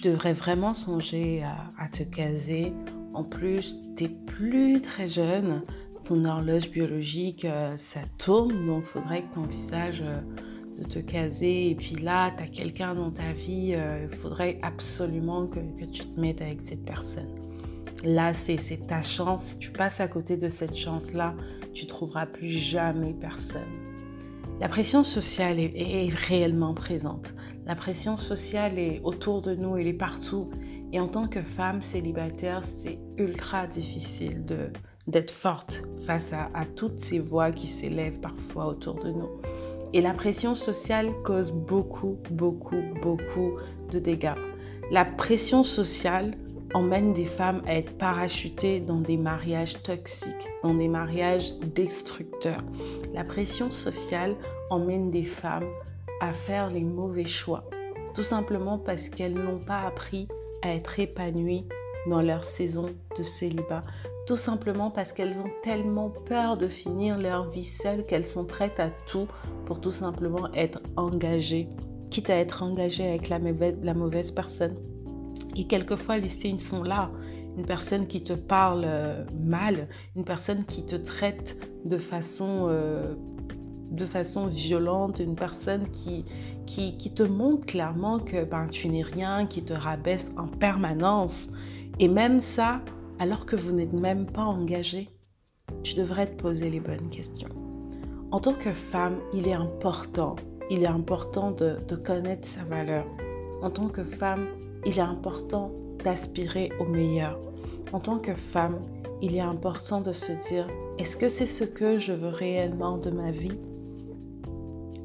tu 0.00 0.08
devrais 0.08 0.32
vraiment 0.32 0.74
songer 0.74 1.42
à, 1.42 1.88
te 1.88 2.02
caser. 2.02 2.72
En 3.14 3.24
plus, 3.24 3.76
tu 3.96 4.04
n'es 4.04 4.10
plus 4.26 4.80
très 4.80 5.08
jeune, 5.08 5.62
ton 6.04 6.24
horloge 6.24 6.70
biologique, 6.70 7.44
euh, 7.44 7.76
ça 7.76 8.00
tourne, 8.18 8.66
donc 8.66 8.84
faudrait 8.84 9.22
que 9.22 9.34
tu 9.34 9.38
envisages 9.40 10.02
euh, 10.02 10.20
de 10.78 10.84
te 10.84 10.98
caser. 11.00 11.70
Et 11.70 11.74
puis 11.74 11.96
là, 11.96 12.30
tu 12.36 12.42
as 12.42 12.46
quelqu'un 12.46 12.94
dans 12.94 13.10
ta 13.10 13.32
vie, 13.32 13.74
il 13.74 14.16
faudrait 14.16 14.58
absolument 14.62 15.46
que, 15.46 15.60
que 15.78 15.84
tu 15.84 16.04
te 16.06 16.20
mettes 16.20 16.40
avec 16.40 16.62
cette 16.62 16.84
personne. 16.84 17.34
Là, 18.04 18.32
c'est 18.32 18.86
ta 18.86 19.02
chance. 19.02 19.44
Si 19.44 19.58
tu 19.58 19.70
passes 19.70 20.00
à 20.00 20.08
côté 20.08 20.36
de 20.36 20.48
cette 20.48 20.74
chance-là, 20.74 21.34
tu 21.74 21.86
trouveras 21.86 22.26
plus 22.26 22.48
jamais 22.48 23.12
personne. 23.12 23.68
La 24.60 24.68
pression 24.68 25.02
sociale 25.02 25.58
est, 25.58 26.14
réellement 26.28 26.74
présente. 26.74 27.34
La 27.66 27.74
pression 27.74 28.16
sociale 28.16 28.78
est 28.78 29.00
autour 29.04 29.42
de 29.42 29.54
nous, 29.54 29.76
elle 29.76 29.86
est 29.86 29.92
partout. 29.92 30.50
Et 30.92 30.98
en 30.98 31.08
tant 31.08 31.28
que 31.28 31.42
femme 31.42 31.82
célibataire, 31.82 32.64
c'est 32.64 32.98
ultra 33.16 33.66
difficile 33.66 34.44
d'être 35.06 35.30
forte 35.30 35.82
face 36.00 36.32
à, 36.32 36.50
à 36.54 36.64
toutes 36.64 37.00
ces 37.00 37.18
voix 37.18 37.52
qui 37.52 37.66
s'élèvent 37.66 38.20
parfois 38.20 38.66
autour 38.66 38.94
de 38.94 39.10
nous. 39.10 39.28
Et 39.92 40.00
la 40.00 40.12
pression 40.12 40.54
sociale 40.54 41.10
cause 41.24 41.52
beaucoup, 41.52 42.18
beaucoup, 42.30 42.82
beaucoup 43.02 43.56
de 43.90 43.98
dégâts. 43.98 44.34
La 44.90 45.04
pression 45.04 45.62
sociale 45.62 46.36
emmène 46.74 47.12
des 47.12 47.24
femmes 47.24 47.62
à 47.66 47.74
être 47.74 47.96
parachutées 47.98 48.80
dans 48.80 49.00
des 49.00 49.16
mariages 49.16 49.82
toxiques, 49.82 50.48
dans 50.62 50.74
des 50.74 50.88
mariages 50.88 51.54
destructeurs. 51.74 52.62
La 53.14 53.24
pression 53.24 53.70
sociale 53.70 54.36
emmène 54.70 55.10
des 55.10 55.24
femmes 55.24 55.68
à 56.20 56.32
faire 56.32 56.70
les 56.70 56.84
mauvais 56.84 57.24
choix, 57.24 57.64
tout 58.14 58.22
simplement 58.22 58.78
parce 58.78 59.08
qu'elles 59.08 59.34
n'ont 59.34 59.58
pas 59.58 59.80
appris 59.80 60.28
à 60.62 60.74
être 60.74 60.98
épanouies 61.00 61.66
dans 62.08 62.22
leur 62.22 62.44
saison 62.44 62.86
de 63.16 63.22
célibat, 63.22 63.82
tout 64.26 64.36
simplement 64.36 64.90
parce 64.90 65.12
qu'elles 65.12 65.40
ont 65.40 65.50
tellement 65.62 66.10
peur 66.10 66.56
de 66.56 66.68
finir 66.68 67.18
leur 67.18 67.48
vie 67.50 67.64
seules 67.64 68.04
qu'elles 68.04 68.26
sont 68.26 68.44
prêtes 68.44 68.80
à 68.80 68.90
tout 69.06 69.26
pour 69.66 69.80
tout 69.80 69.90
simplement 69.90 70.52
être 70.54 70.80
engagées, 70.96 71.68
quitte 72.10 72.30
à 72.30 72.36
être 72.36 72.62
engagées 72.62 73.08
avec 73.08 73.28
la 73.28 73.38
la 73.38 73.94
mauvaise 73.94 74.30
personne. 74.30 74.76
Et 75.56 75.66
quelquefois, 75.66 76.18
les 76.18 76.28
signes 76.28 76.58
sont 76.58 76.82
là. 76.82 77.10
Une 77.56 77.66
personne 77.66 78.06
qui 78.06 78.22
te 78.22 78.32
parle 78.32 78.84
euh, 78.84 79.24
mal, 79.42 79.88
une 80.16 80.24
personne 80.24 80.64
qui 80.64 80.86
te 80.86 80.96
traite 80.96 81.56
de 81.84 81.98
façon, 81.98 82.66
euh, 82.68 83.14
de 84.00 84.06
façon 84.06 84.46
violente, 84.46 85.20
une 85.20 85.36
personne 85.36 85.88
qui, 85.90 86.24
qui, 86.66 87.12
te 87.14 87.22
montre 87.22 87.66
clairement 87.66 88.18
que 88.18 88.44
ben, 88.44 88.66
tu 88.68 88.88
n'es 88.88 89.02
rien, 89.02 89.46
qui 89.46 89.62
te 89.62 89.72
rabaisse 89.72 90.30
en 90.36 90.46
permanence. 90.46 91.48
Et 91.98 92.08
même 92.08 92.40
ça, 92.40 92.80
alors 93.18 93.46
que 93.46 93.56
vous 93.56 93.72
n'êtes 93.72 93.92
même 93.92 94.26
pas 94.26 94.42
engagé, 94.42 95.10
tu 95.82 95.94
devrais 95.94 96.26
te 96.26 96.40
poser 96.40 96.70
les 96.70 96.80
bonnes 96.80 97.10
questions. 97.10 97.48
En 98.30 98.40
tant 98.40 98.54
que 98.54 98.72
femme, 98.72 99.18
il 99.32 99.48
est 99.48 99.54
important, 99.54 100.36
il 100.70 100.82
est 100.82 100.88
important 100.88 101.50
de 101.50 101.96
connaître 101.96 102.48
sa 102.48 102.64
valeur. 102.64 103.06
En 103.62 103.70
tant 103.70 103.88
que 103.88 104.04
femme, 104.04 104.46
il 104.86 104.98
est 104.98 105.02
important 105.02 105.72
d'aspirer 106.02 106.72
au 106.80 106.84
meilleur. 106.84 107.38
En 107.92 108.00
tant 108.00 108.18
que 108.18 108.34
femme, 108.34 108.80
il 109.20 109.36
est 109.36 109.40
important 109.40 110.00
de 110.00 110.12
se 110.12 110.32
dire, 110.48 110.66
est-ce 110.98 111.16
que 111.16 111.28
c'est 111.28 111.46
ce 111.46 111.64
que 111.64 111.98
je 111.98 112.12
veux 112.12 112.28
réellement 112.28 112.96
de 112.96 113.10
ma 113.10 113.30
vie? 113.30 113.58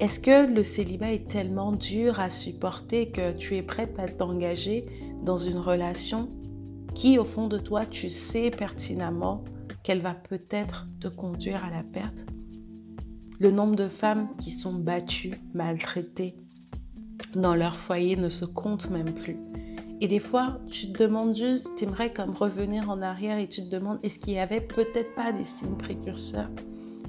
Est-ce 0.01 0.19
que 0.19 0.45
le 0.53 0.63
célibat 0.63 1.13
est 1.13 1.29
tellement 1.29 1.71
dur 1.71 2.19
à 2.19 2.29
supporter 2.29 3.11
que 3.11 3.31
tu 3.31 3.55
es 3.55 3.61
prête 3.61 3.97
à 3.97 4.09
t'engager 4.09 4.85
dans 5.23 5.37
une 5.37 5.57
relation 5.57 6.29
qui, 6.93 7.17
au 7.17 7.23
fond 7.23 7.47
de 7.47 7.57
toi, 7.57 7.85
tu 7.85 8.09
sais 8.09 8.51
pertinemment 8.51 9.45
qu'elle 9.83 10.01
va 10.01 10.13
peut-être 10.13 10.87
te 10.99 11.07
conduire 11.07 11.63
à 11.63 11.69
la 11.69 11.83
perte? 11.83 12.25
Le 13.39 13.51
nombre 13.51 13.77
de 13.77 13.87
femmes 13.87 14.27
qui 14.37 14.51
sont 14.51 14.73
battues, 14.73 15.39
maltraitées 15.53 16.35
dans 17.33 17.55
leur 17.55 17.77
foyer 17.77 18.17
ne 18.17 18.29
se 18.29 18.43
compte 18.43 18.89
même 18.89 19.13
plus. 19.13 19.37
Et 20.01 20.09
des 20.09 20.19
fois, 20.19 20.59
tu 20.69 20.91
te 20.91 21.03
demandes 21.03 21.37
juste, 21.37 21.69
tu 21.77 21.85
aimerais 21.85 22.11
comme 22.11 22.31
revenir 22.31 22.89
en 22.89 23.01
arrière 23.01 23.37
et 23.37 23.47
tu 23.47 23.61
te 23.61 23.69
demandes, 23.69 23.99
est-ce 24.03 24.19
qu'il 24.19 24.33
n'y 24.33 24.39
avait 24.39 24.59
peut-être 24.59 25.15
pas 25.15 25.31
des 25.31 25.45
signes 25.45 25.77
précurseurs 25.77 26.49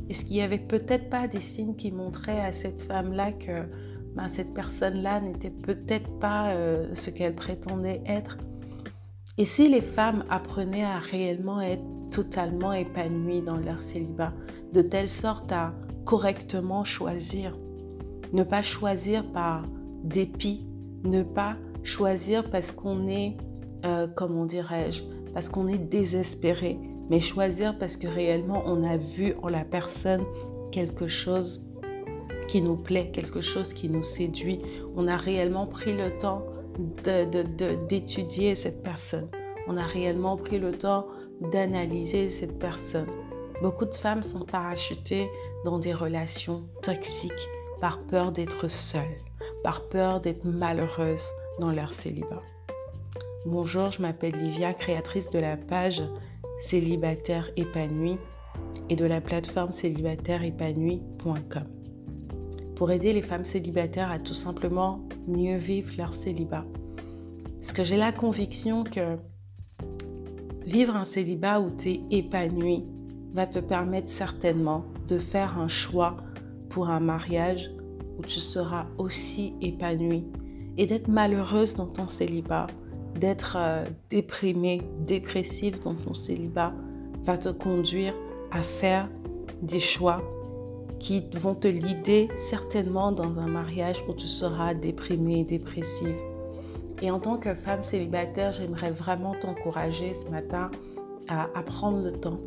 Est-ce 0.09 0.25
qu'il 0.25 0.37
n'y 0.37 0.43
avait 0.43 0.59
peut-être 0.59 1.11
pas 1.11 1.27
des 1.29 1.41
signes 1.41 1.75
qui 1.75 1.91
montraient 1.91 2.41
à 2.41 2.53
cette 2.53 2.83
femme-là 2.83 3.33
que 3.33 3.65
ben, 4.15 4.29
cette 4.29 4.55
personne-là 4.55 5.21
n'était 5.21 5.51
peut-être 5.51 6.19
pas 6.19 6.51
euh, 6.51 6.95
ce 6.95 7.11
qu'elle 7.11 7.35
prétendait 7.35 8.03
être? 8.07 8.39
Et 9.39 9.45
si 9.45 9.69
les 9.69 9.81
femmes 9.81 10.25
apprenaient 10.31 10.85
à 10.85 10.99
réellement 10.99 11.61
être 11.61 11.83
totalement 12.11 12.73
épanouies 12.73 13.43
dans 13.43 13.57
leur 13.57 13.83
célibat, 13.83 14.33
de 14.73 14.81
telle 14.81 15.09
sorte 15.09 15.53
à 15.53 15.75
correctement 16.05 16.85
choisir, 16.85 17.59
ne 18.33 18.43
pas 18.45 18.63
choisir 18.63 19.31
par 19.33 19.65
dépit, 20.05 20.67
ne 21.05 21.23
pas 21.23 21.57
choisir 21.83 22.49
parce 22.51 22.73
qu'on 22.73 23.09
est, 23.09 23.37
euh, 23.85 24.07
comment 24.15 24.47
dirais-je, 24.47 25.03
parce 25.35 25.49
qu'on 25.49 25.69
est 25.69 25.79
désespéré, 25.79 26.79
mais 27.11 27.21
choisir 27.21 27.79
parce 27.79 27.97
que 27.97 28.07
réellement 28.07 28.63
on 28.67 28.85
a 28.85 28.97
vu 28.97 29.35
en 29.43 29.49
la 29.49 29.65
personne 29.65 30.25
quelque 30.73 31.07
chose 31.07 31.65
qui 32.49 32.63
nous 32.63 32.77
plaît, 32.77 33.11
quelque 33.13 33.41
chose 33.41 33.73
qui 33.73 33.89
nous 33.89 34.03
séduit. 34.03 34.61
On 34.97 35.09
a 35.09 35.17
réellement 35.17 35.67
pris 35.67 35.93
le 35.93 36.17
temps 36.19 36.45
d'étudier 37.89 38.55
cette 38.55 38.83
personne. 38.83 39.29
On 39.67 39.77
a 39.77 39.85
réellement 39.85 40.37
pris 40.37 40.59
le 40.59 40.73
temps 40.73 41.07
d'analyser 41.41 42.29
cette 42.29 42.59
personne. 42.59 43.09
Beaucoup 43.63 43.87
de 43.87 43.95
femmes 43.95 44.23
sont 44.23 44.45
parachutées 44.45 45.29
dans 45.65 45.79
des 45.79 45.95
relations 45.95 46.63
toxiques 46.83 47.49
par 47.81 48.01
peur 48.03 48.33
d'être 48.33 48.69
seules, 48.69 49.19
par 49.63 49.89
peur 49.89 50.21
d'être 50.21 50.45
malheureuses, 50.45 51.27
dans 51.59 51.73
leur 51.73 51.93
célibat. 51.93 52.43
Bonjour, 53.47 53.91
je 53.91 54.03
m'appelle 54.03 54.35
Livia, 54.35 54.75
créatrice 54.75 55.31
de 55.31 55.39
la 55.39 55.57
page 55.57 56.03
Célibataire 56.59 57.51
épanoui 57.57 58.17
et 58.89 58.97
de 58.97 59.05
la 59.05 59.21
plateforme 59.21 59.73
célibataireépanoui.com 59.73 61.65
pour 62.77 62.91
aider 62.91 63.13
les 63.13 63.23
femmes 63.23 63.45
célibataires 63.45 64.11
à 64.11 64.19
tout 64.19 64.35
simplement 64.35 65.01
mieux 65.27 65.57
vivre 65.57 65.91
leur 65.97 66.13
célibat. 66.13 66.65
Parce 67.61 67.73
que 67.73 67.85
j'ai 67.85 67.97
la 67.97 68.13
conviction 68.13 68.85
que 68.85 69.17
vivre 70.67 70.95
un 70.95 71.05
célibat 71.05 71.61
où 71.61 71.71
tu 71.71 71.91
es 71.91 72.01
épanoui 72.11 72.85
va 73.33 73.47
te 73.47 73.59
permettre 73.59 74.09
certainement 74.09 74.85
de 75.09 75.19
faire 75.19 75.59
un 75.59 75.69
choix 75.69 76.17
pour 76.69 76.91
un 76.91 77.01
mariage 77.01 77.71
où 78.19 78.23
tu 78.23 78.41
seras 78.41 78.87
aussi 78.99 79.55
épanoui 79.61 80.25
et 80.77 80.87
d'être 80.87 81.09
malheureuse 81.09 81.77
dans 81.77 81.87
ton 81.87 82.09
célibat, 82.09 82.67
d'être 83.19 83.57
euh, 83.59 83.85
déprimée, 84.11 84.83
dépressive 85.01 85.81
dans 85.81 85.95
ton 85.95 86.15
célibat, 86.15 86.73
va 87.25 87.39
te 87.39 87.49
conduire 87.49 88.15
à 88.51 88.63
faire 88.63 89.09
des 89.63 89.81
choix 89.81 90.23
qui 90.99 91.25
vont 91.35 91.55
te 91.55 91.69
lider 91.69 92.29
certainement 92.35 93.13
dans 93.13 93.39
un 93.39 93.47
mariage 93.47 94.03
où 94.09 94.15
tu 94.15 94.27
seras 94.27 94.75
déprimée, 94.75 95.45
dépressive. 95.45 96.17
Et 97.03 97.11
en 97.11 97.21
tant 97.21 97.37
que 97.37 97.55
femme 97.55 97.83
célibataire, 97.83 98.53
j'aimerais 98.53 98.93
vraiment 98.93 99.35
t'encourager 99.35 100.15
ce 100.15 100.29
matin 100.29 100.71
à, 101.29 101.49
à 101.55 101.63
prendre 101.63 102.03
le 102.03 102.13
temps. 102.13 102.41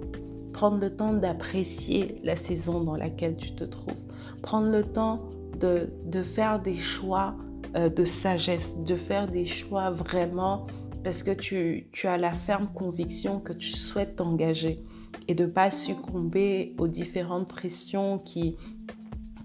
Prendre 0.53 0.79
le 0.79 0.89
temps 0.89 1.13
d'apprécier 1.13 2.15
la 2.23 2.35
saison 2.35 2.81
dans 2.81 2.95
laquelle 2.95 3.35
tu 3.35 3.53
te 3.53 3.63
trouves. 3.63 4.03
Prendre 4.41 4.69
le 4.69 4.83
temps 4.83 5.21
de, 5.59 5.89
de 6.05 6.23
faire 6.23 6.59
des 6.59 6.75
choix 6.75 7.35
euh, 7.75 7.89
de 7.89 8.05
sagesse, 8.05 8.79
de 8.79 8.95
faire 8.95 9.27
des 9.29 9.45
choix 9.45 9.91
vraiment 9.91 10.67
parce 11.03 11.23
que 11.23 11.31
tu, 11.31 11.87
as 12.03 12.17
la 12.17 12.33
ferme 12.33 12.67
conviction 12.73 13.39
que 13.39 13.53
tu 13.53 13.71
souhaites 13.71 14.17
t'engager 14.17 14.83
et 15.27 15.35
de 15.35 15.45
ne 15.45 15.49
pas 15.49 15.71
succomber 15.71 16.75
aux 16.77 16.87
différentes 16.87 17.47
pressions 17.47 18.19
qui, 18.19 18.57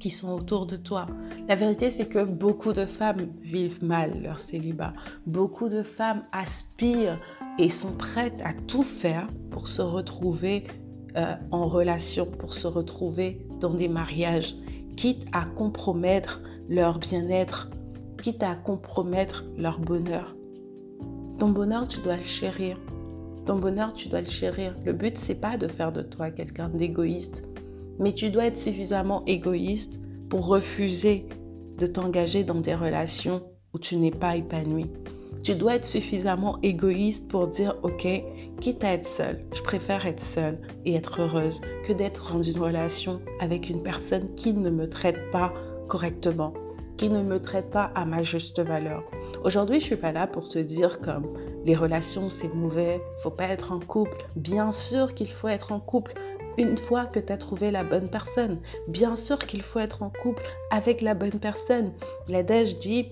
qui 0.00 0.10
sont 0.10 0.32
autour 0.32 0.66
de 0.66 0.76
toi. 0.76 1.06
La 1.48 1.54
vérité, 1.54 1.90
c'est 1.90 2.08
que 2.08 2.24
beaucoup 2.24 2.72
de 2.72 2.86
femmes 2.86 3.28
vivent 3.40 3.84
mal 3.84 4.22
leur 4.22 4.38
célibat. 4.38 4.94
Beaucoup 5.26 5.68
de 5.68 5.82
femmes 5.82 6.24
aspirent 6.32 7.20
et 7.58 7.70
sont 7.70 7.92
prêtes 7.92 8.40
à 8.44 8.52
tout 8.52 8.82
faire 8.82 9.28
pour 9.50 9.68
se 9.68 9.82
retrouver 9.82 10.64
euh, 11.16 11.36
en 11.52 11.68
relation, 11.68 12.26
pour 12.26 12.52
se 12.52 12.66
retrouver 12.66 13.46
dans 13.60 13.74
des 13.74 13.88
mariages, 13.88 14.56
quitte 14.96 15.24
à 15.32 15.44
compromettre 15.44 16.42
leur 16.68 16.98
bien-être 16.98 17.70
quitte 18.22 18.42
à 18.42 18.54
compromettre 18.54 19.44
leur 19.56 19.78
bonheur. 19.78 20.34
Ton 21.38 21.48
bonheur, 21.48 21.88
tu 21.88 22.00
dois 22.00 22.16
le 22.16 22.22
chérir. 22.22 22.76
Ton 23.46 23.58
bonheur, 23.58 23.92
tu 23.92 24.08
dois 24.08 24.20
le 24.20 24.30
chérir. 24.30 24.74
Le 24.84 24.92
but, 24.92 25.18
c'est 25.18 25.40
pas 25.40 25.56
de 25.56 25.68
faire 25.68 25.92
de 25.92 26.02
toi 26.02 26.30
quelqu'un 26.30 26.68
d'égoïste, 26.68 27.44
mais 27.98 28.12
tu 28.12 28.30
dois 28.30 28.46
être 28.46 28.58
suffisamment 28.58 29.24
égoïste 29.26 30.00
pour 30.30 30.46
refuser 30.46 31.26
de 31.78 31.86
t'engager 31.86 32.44
dans 32.44 32.60
des 32.60 32.74
relations 32.74 33.42
où 33.72 33.78
tu 33.78 33.96
n'es 33.96 34.10
pas 34.10 34.36
épanoui. 34.36 34.86
Tu 35.42 35.54
dois 35.54 35.74
être 35.74 35.86
suffisamment 35.86 36.58
égoïste 36.62 37.28
pour 37.28 37.48
dire, 37.48 37.76
OK, 37.82 38.06
quitte 38.60 38.82
à 38.82 38.92
être 38.92 39.06
seule, 39.06 39.44
je 39.54 39.60
préfère 39.60 40.06
être 40.06 40.22
seule 40.22 40.58
et 40.86 40.94
être 40.94 41.20
heureuse 41.20 41.60
que 41.84 41.92
d'être 41.92 42.32
dans 42.32 42.40
une 42.40 42.58
relation 42.58 43.20
avec 43.40 43.68
une 43.68 43.82
personne 43.82 44.34
qui 44.36 44.54
ne 44.54 44.70
me 44.70 44.88
traite 44.88 45.30
pas 45.32 45.52
correctement, 45.86 46.54
qui 46.96 47.08
ne 47.08 47.22
me 47.22 47.40
traite 47.40 47.70
pas 47.70 47.90
à 47.94 48.04
ma 48.04 48.22
juste 48.22 48.60
valeur. 48.60 49.02
Aujourd'hui, 49.42 49.80
je 49.80 49.86
suis 49.86 49.96
pas 49.96 50.12
là 50.12 50.26
pour 50.26 50.48
te 50.48 50.58
dire 50.58 51.00
comme 51.00 51.26
les 51.64 51.74
relations 51.74 52.28
c'est 52.28 52.52
mauvais, 52.54 53.00
faut 53.18 53.30
pas 53.30 53.48
être 53.48 53.72
en 53.72 53.80
couple. 53.80 54.24
Bien 54.36 54.72
sûr 54.72 55.14
qu'il 55.14 55.30
faut 55.30 55.48
être 55.48 55.72
en 55.72 55.80
couple 55.80 56.14
une 56.56 56.78
fois 56.78 57.06
que 57.06 57.18
tu 57.18 57.32
as 57.32 57.36
trouvé 57.36 57.70
la 57.70 57.84
bonne 57.84 58.08
personne. 58.08 58.60
Bien 58.88 59.16
sûr 59.16 59.38
qu'il 59.38 59.62
faut 59.62 59.80
être 59.80 60.02
en 60.02 60.10
couple 60.10 60.44
avec 60.70 61.00
la 61.00 61.14
bonne 61.14 61.40
personne. 61.40 61.92
L'adage 62.28 62.78
dit 62.78 63.08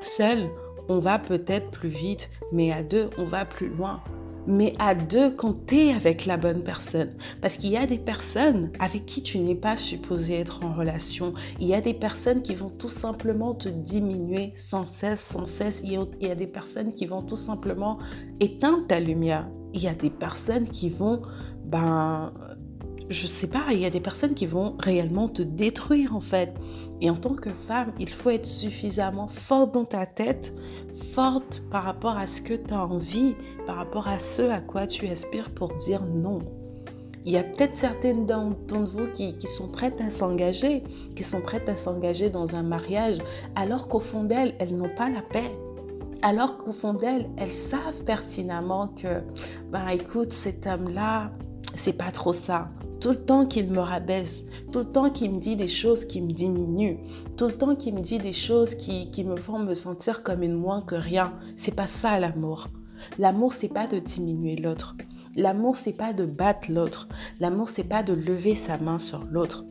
seul, 0.00 0.48
on 0.88 0.98
va 0.98 1.18
peut-être 1.18 1.70
plus 1.70 1.88
vite, 1.88 2.30
mais 2.50 2.72
à 2.72 2.82
deux, 2.82 3.10
on 3.18 3.24
va 3.24 3.44
plus 3.44 3.68
loin. 3.68 4.02
Mais 4.46 4.74
à 4.78 4.94
deux, 4.94 5.30
compter 5.30 5.92
avec 5.92 6.26
la 6.26 6.36
bonne 6.36 6.62
personne. 6.62 7.12
Parce 7.40 7.56
qu'il 7.56 7.70
y 7.70 7.76
a 7.76 7.86
des 7.86 7.98
personnes 7.98 8.70
avec 8.78 9.06
qui 9.06 9.22
tu 9.22 9.38
n'es 9.38 9.54
pas 9.54 9.76
supposé 9.76 10.34
être 10.34 10.64
en 10.64 10.72
relation. 10.72 11.34
Il 11.60 11.66
y 11.66 11.74
a 11.74 11.80
des 11.80 11.94
personnes 11.94 12.42
qui 12.42 12.54
vont 12.54 12.70
tout 12.70 12.88
simplement 12.88 13.54
te 13.54 13.68
diminuer 13.68 14.52
sans 14.56 14.86
cesse, 14.86 15.20
sans 15.20 15.46
cesse. 15.46 15.82
Il 15.84 16.06
y 16.20 16.30
a 16.30 16.34
des 16.34 16.46
personnes 16.46 16.94
qui 16.94 17.06
vont 17.06 17.22
tout 17.22 17.36
simplement 17.36 17.98
éteindre 18.40 18.86
ta 18.86 19.00
lumière. 19.00 19.48
Il 19.74 19.82
y 19.82 19.88
a 19.88 19.94
des 19.94 20.10
personnes 20.10 20.68
qui 20.68 20.88
vont 20.90 21.22
ben, 21.64 22.32
je 23.08 23.26
sais 23.26 23.48
pas, 23.48 23.66
il 23.72 23.78
y 23.78 23.84
a 23.84 23.90
des 23.90 24.00
personnes 24.00 24.34
qui 24.34 24.46
vont 24.46 24.76
réellement 24.78 25.28
te 25.28 25.42
détruire 25.42 26.14
en 26.14 26.20
fait. 26.20 26.54
Et 27.00 27.10
en 27.10 27.16
tant 27.16 27.34
que 27.34 27.50
femme, 27.50 27.92
il 27.98 28.08
faut 28.08 28.30
être 28.30 28.46
suffisamment 28.46 29.28
forte 29.28 29.74
dans 29.74 29.84
ta 29.84 30.06
tête, 30.06 30.54
forte 31.14 31.62
par 31.70 31.84
rapport 31.84 32.16
à 32.16 32.26
ce 32.26 32.40
que 32.40 32.54
tu 32.54 32.72
as 32.72 32.84
envie, 32.84 33.34
par 33.66 33.76
rapport 33.76 34.08
à 34.08 34.18
ce 34.18 34.42
à 34.42 34.60
quoi 34.60 34.86
tu 34.86 35.08
aspires 35.08 35.50
pour 35.50 35.74
dire 35.76 36.02
non. 36.04 36.40
Il 37.24 37.32
y 37.32 37.36
a 37.36 37.44
peut-être 37.44 37.78
certaines 37.78 38.26
d'entre 38.26 38.78
vous 38.78 39.06
qui, 39.14 39.36
qui, 39.38 39.46
sont 39.46 39.68
prêtes 39.68 40.00
à 40.00 40.10
s'engager, 40.10 40.82
qui 41.14 41.22
sont 41.22 41.40
prêtes 41.40 41.68
à 41.68 41.76
s'engager 41.76 42.30
dans 42.30 42.56
un 42.56 42.64
mariage, 42.64 43.18
alors 43.54 43.88
qu'au 43.88 44.00
fond 44.00 44.24
d'elles, 44.24 44.54
elles, 44.58 44.76
n'ont 44.76 44.94
pas 44.96 45.08
la 45.08 45.22
paix. 45.22 45.52
Alors 46.22 46.58
qu'au 46.58 46.72
fond 46.72 46.94
d'elles, 46.94 47.28
elles 47.36 47.50
savent 47.50 48.02
pertinemment 48.04 48.88
que, 48.88 49.22
ben 49.70 49.88
écoute, 49.88 50.32
cet 50.32 50.66
homme-là, 50.66 51.30
c'est 51.76 51.92
pas 51.96 52.10
trop 52.10 52.32
ça 52.32 52.68
tout 53.02 53.10
le 53.10 53.16
temps 53.16 53.46
qu'il 53.46 53.68
me 53.68 53.80
rabaisse, 53.80 54.44
tout 54.70 54.78
le 54.78 54.84
temps 54.84 55.10
qu'il 55.10 55.32
me 55.32 55.40
dit 55.40 55.56
des 55.56 55.66
choses 55.66 56.04
qui 56.04 56.20
me 56.20 56.32
diminuent, 56.32 56.98
tout 57.36 57.46
le 57.46 57.52
temps 57.52 57.74
qu'il 57.74 57.94
me 57.94 58.00
dit 58.00 58.18
des 58.18 58.32
choses 58.32 58.76
qui, 58.76 59.24
me 59.24 59.34
font 59.34 59.58
me 59.58 59.74
sentir 59.74 60.22
comme 60.22 60.44
une 60.44 60.54
moins 60.54 60.82
que 60.82 60.94
rien. 60.94 61.32
C'est 61.56 61.74
pas 61.74 61.88
ça 61.88 62.20
l'amour. 62.20 62.68
L'amour, 63.18 63.54
c'est 63.54 63.66
pas 63.66 63.88
de 63.88 63.98
diminuer 63.98 64.54
l'autre. 64.54 64.94
L'amour, 65.34 65.74
c'est 65.74 65.96
pas 65.96 66.12
de 66.12 66.24
battre 66.24 66.70
l'autre. 66.70 67.08
L'amour, 67.40 67.70
c'est 67.70 67.88
pas 67.88 68.04
de 68.04 68.12
lever 68.12 68.54
sa 68.54 68.78
main 68.78 69.00
sur 69.00 69.24
l'autre. 69.24 69.64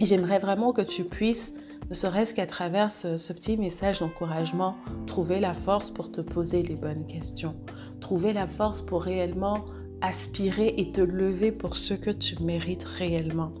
J'aimerais 0.00 0.40
vraiment 0.40 0.72
que 0.72 0.82
tu 0.82 1.04
puisses, 1.04 1.54
ne 1.88 1.94
serait-ce 1.94 2.34
qu'à 2.34 2.46
travers 2.46 2.90
ce 2.90 3.32
petit 3.32 3.56
message 3.56 4.00
d'encouragement, 4.00 4.74
trouver 5.06 5.38
la 5.38 5.54
force 5.54 5.92
pour 5.92 6.10
te 6.10 6.20
poser 6.20 6.64
les 6.64 6.76
bonnes 6.76 7.06
questions. 7.06 7.54
Trouver 8.00 8.32
la 8.32 8.48
force 8.48 8.80
pour 8.80 9.02
réellement 9.02 9.64
aspirer 10.00 10.74
et 10.76 10.92
te 10.92 11.00
lever 11.00 11.52
pour 11.52 11.76
ce 11.76 11.94
que 11.94 12.10
tu 12.10 12.42
mérites 12.42 12.84
réellement. 12.84 13.52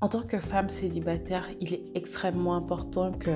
En 0.00 0.08
tant 0.08 0.22
que 0.22 0.38
femme 0.38 0.70
célibataire, 0.70 1.48
il 1.60 1.74
est 1.74 1.84
extrêmement 1.94 2.54
important 2.54 3.12
que 3.12 3.30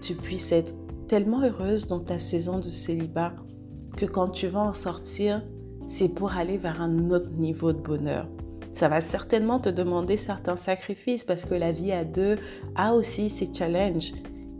tu 0.00 0.14
puisses 0.14 0.52
être 0.52 0.74
tellement 1.08 1.42
heureuse 1.42 1.86
dans 1.86 2.00
ta 2.00 2.18
saison 2.18 2.58
de 2.58 2.70
célibat 2.70 3.34
que 3.96 4.06
quand 4.06 4.28
tu 4.28 4.46
vas 4.46 4.62
en 4.62 4.74
sortir, 4.74 5.42
c'est 5.86 6.08
pour 6.08 6.36
aller 6.36 6.56
vers 6.56 6.80
un 6.80 7.10
autre 7.10 7.30
niveau 7.32 7.72
de 7.72 7.80
bonheur. 7.80 8.28
Ça 8.72 8.88
va 8.88 9.00
certainement 9.00 9.58
te 9.58 9.68
demander 9.68 10.16
certains 10.16 10.56
sacrifices 10.56 11.24
parce 11.24 11.44
que 11.44 11.54
la 11.54 11.72
vie 11.72 11.92
à 11.92 12.04
deux 12.04 12.36
a 12.76 12.94
aussi 12.94 13.28
ses 13.28 13.52
challenges. 13.52 14.12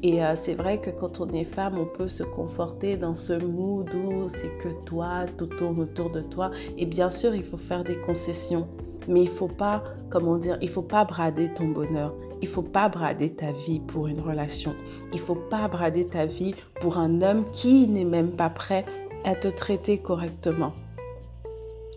Et 0.02 0.24
euh, 0.24 0.34
c'est 0.34 0.54
vrai 0.54 0.80
que 0.80 0.88
quand 0.88 1.20
on 1.20 1.28
est 1.30 1.44
femme, 1.44 1.78
on 1.78 1.84
peut 1.84 2.08
se 2.08 2.22
conforter 2.22 2.96
dans 2.96 3.14
ce 3.14 3.34
mood 3.34 3.92
où 3.94 4.28
c'est 4.30 4.56
que 4.58 4.68
toi, 4.86 5.26
tout 5.36 5.46
tourne 5.46 5.80
autour 5.80 6.10
de 6.10 6.22
toi. 6.22 6.50
Et 6.78 6.86
bien 6.86 7.10
sûr, 7.10 7.34
il 7.34 7.44
faut 7.44 7.58
faire 7.58 7.84
des 7.84 7.96
concessions. 7.96 8.66
Mais 9.08 9.20
il 9.22 9.28
faut 9.28 9.48
pas, 9.48 9.82
comment 10.08 10.36
dire, 10.36 10.56
il 10.62 10.70
faut 10.70 10.82
pas 10.82 11.04
brader 11.04 11.50
ton 11.54 11.68
bonheur. 11.68 12.14
Il 12.40 12.48
faut 12.48 12.62
pas 12.62 12.88
brader 12.88 13.34
ta 13.34 13.52
vie 13.52 13.80
pour 13.80 14.06
une 14.06 14.20
relation. 14.20 14.74
Il 15.12 15.18
faut 15.18 15.34
pas 15.34 15.68
brader 15.68 16.06
ta 16.06 16.24
vie 16.24 16.54
pour 16.80 16.96
un 16.96 17.20
homme 17.20 17.44
qui 17.52 17.86
n'est 17.86 18.04
même 18.04 18.30
pas 18.30 18.48
prêt 18.48 18.86
à 19.24 19.34
te 19.34 19.48
traiter 19.48 19.98
correctement. 19.98 20.72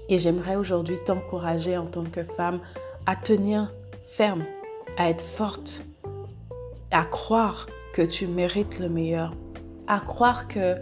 Et 0.09 0.19
j'aimerais 0.19 0.57
aujourd'hui 0.57 0.97
t'encourager 1.05 1.77
en 1.77 1.85
tant 1.85 2.03
que 2.03 2.23
femme 2.23 2.59
à 3.05 3.15
tenir 3.15 3.71
ferme, 4.05 4.43
à 4.97 5.09
être 5.09 5.23
forte, 5.23 5.83
à 6.91 7.05
croire 7.05 7.67
que 7.93 8.01
tu 8.01 8.27
mérites 8.27 8.79
le 8.79 8.89
meilleur, 8.89 9.33
à 9.87 9.99
croire 9.99 10.47
que 10.47 10.75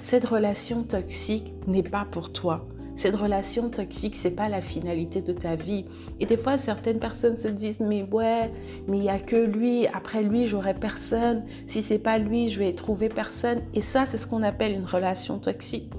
cette 0.00 0.24
relation 0.24 0.82
toxique 0.82 1.52
n'est 1.66 1.82
pas 1.82 2.06
pour 2.10 2.32
toi. 2.32 2.66
Cette 2.96 3.14
relation 3.14 3.68
toxique, 3.68 4.16
c'est 4.16 4.32
pas 4.32 4.48
la 4.48 4.60
finalité 4.60 5.22
de 5.22 5.32
ta 5.32 5.54
vie. 5.54 5.84
Et 6.18 6.26
des 6.26 6.36
fois, 6.36 6.56
certaines 6.56 6.98
personnes 6.98 7.36
se 7.36 7.46
disent 7.46 7.78
mais 7.78 8.02
ouais, 8.02 8.50
mais 8.88 8.98
il 8.98 9.04
y 9.04 9.08
a 9.08 9.20
que 9.20 9.36
lui. 9.36 9.86
Après 9.86 10.20
lui, 10.22 10.46
j'aurai 10.46 10.74
personne. 10.74 11.44
Si 11.68 11.82
c'est 11.82 11.98
pas 12.00 12.18
lui, 12.18 12.48
je 12.48 12.58
vais 12.58 12.72
trouver 12.72 13.08
personne. 13.08 13.60
Et 13.72 13.82
ça, 13.82 14.04
c'est 14.04 14.16
ce 14.16 14.26
qu'on 14.26 14.42
appelle 14.42 14.72
une 14.72 14.84
relation 14.84 15.38
toxique. 15.38 15.92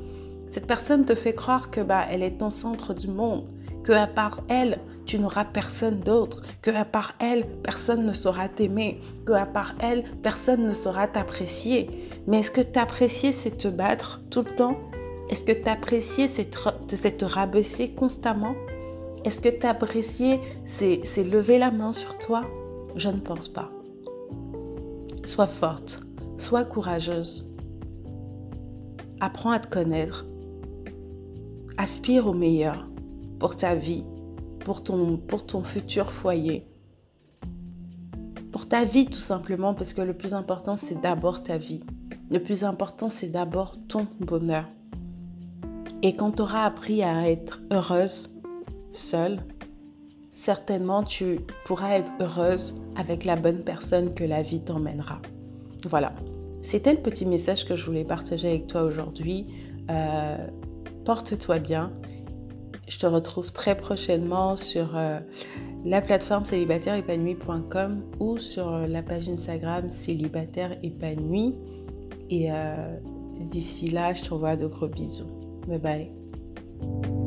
Cette 0.48 0.68
personne 0.68 1.06
te 1.06 1.16
fait 1.16 1.34
croire 1.34 1.72
que 1.72 1.80
bah 1.80 2.06
elle 2.10 2.24
est 2.24 2.40
ton 2.40 2.50
centre 2.50 2.94
du 2.94 3.07
monde, 3.07 3.46
que 3.84 3.94
à 3.94 4.07
part 4.07 4.42
elle, 4.50 4.80
tu 5.09 5.17
n'auras 5.17 5.45
personne 5.45 6.01
d'autre, 6.01 6.44
que 6.61 6.69
à 6.69 6.85
part 6.85 7.15
elle, 7.17 7.44
personne 7.63 8.06
ne 8.06 8.13
saura 8.13 8.47
t'aimer, 8.47 9.01
que 9.25 9.31
à 9.31 9.47
part 9.47 9.73
elle, 9.79 10.03
personne 10.21 10.67
ne 10.67 10.71
saura 10.71 11.07
t'apprécier. 11.07 11.89
Mais 12.27 12.41
est-ce 12.41 12.51
que 12.51 12.61
t'apprécier, 12.61 13.31
c'est 13.31 13.57
te 13.57 13.67
battre 13.67 14.21
tout 14.29 14.44
le 14.44 14.56
temps? 14.56 14.77
Est-ce 15.31 15.44
que 15.44 15.51
t'apprécier, 15.51 16.27
c'est 16.27 16.51
te, 16.51 17.25
rabaisser 17.25 17.89
constamment? 17.89 18.53
Est-ce 19.25 19.41
que 19.41 19.50
t'apprécier, 19.50 20.41
c'est 20.65 21.23
lever 21.23 21.57
la 21.57 21.71
main 21.71 21.91
sur 21.91 22.19
toi? 22.19 22.44
Je 22.95 23.09
ne 23.09 23.19
pense 23.19 23.47
pas. 23.47 23.71
Sois 25.25 25.48
forte, 25.48 26.01
sois 26.38 26.65
courageuse. 26.65 27.51
Apprends 29.22 29.51
à 29.51 29.60
te 29.60 29.69
connaître. 29.69 30.27
Aspire 31.79 32.27
au 32.27 32.34
meilleur 32.34 32.88
pour 33.39 33.57
ta 33.57 33.74
vie, 33.74 34.03
pour 34.60 34.84
ton, 34.84 35.18
pour 35.18 35.46
ton 35.46 35.63
futur 35.63 36.12
foyer. 36.12 36.66
Pour 38.51 38.68
ta 38.68 38.84
vie 38.86 39.06
tout 39.06 39.20
simplement, 39.20 39.74
parce 39.74 39.94
que 39.94 40.01
le 40.01 40.13
plus 40.13 40.34
important, 40.34 40.78
c'est 40.78 41.00
d'abord 41.00 41.44
ta 41.44 41.58
vie. 41.58 41.82
Le 42.32 42.39
plus 42.42 42.63
important, 42.63 43.10
c'est 43.10 43.30
d'abord 43.30 43.75
ton 43.88 44.08
bonheur. 44.20 44.66
Et 46.01 46.16
quand 46.16 46.32
tu 46.32 46.42
auras 46.42 46.63
appris 46.63 47.04
à 47.04 47.30
être 47.30 47.62
heureuse, 47.72 48.30
seule, 48.92 49.39
certainement 50.32 51.04
tu 51.04 51.42
pourras 51.66 51.98
être 51.98 52.12
heureuse 52.20 52.80
avec 52.96 53.25
la 53.25 53.36
bonne 53.36 53.63
personne 53.63 54.13
que 54.13 54.24
la 54.24 54.42
vie 54.42 54.62
t'emmènera. 54.62 55.22
Voilà, 55.88 56.13
c'était 56.62 56.94
le 56.94 57.00
petit 57.00 57.25
message 57.25 57.66
que 57.66 57.75
je 57.75 57.86
voulais 57.86 58.06
partager 58.06 58.48
avec 58.48 58.68
toi 58.68 58.84
aujourd'hui. 58.84 59.48
Euh, 59.89 60.38
porte-toi 61.06 61.60
bien 61.60 61.92
je 62.89 62.98
te 62.98 63.05
retrouve 63.05 63.53
très 63.53 63.77
prochainement 63.77 64.58
sur 64.58 64.98
euh, 64.98 65.19
la 65.86 66.01
plateforme 66.01 66.46
célibataireépanoui.com 66.46 68.01
ou 68.19 68.38
sur 68.38 68.74
euh, 68.74 68.88
la 68.88 69.03
page 69.03 69.29
Instagram 69.29 69.89
célibataire 69.89 70.75
épanoui. 70.84 71.55
Et 72.31 72.51
euh, 72.51 72.98
d'ici 73.39 73.88
là, 73.88 74.13
je 74.13 74.24
te 74.24 74.34
revois 74.34 74.55
de 74.55 74.65
gros 74.65 74.88
bisous. 74.88 75.27
Bye 75.67 75.79
bye. 75.79 77.18